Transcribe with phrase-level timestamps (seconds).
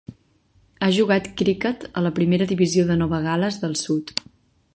[0.85, 4.17] Ha jugat criquet a la primera divisió de Nova Gal·les del Sud.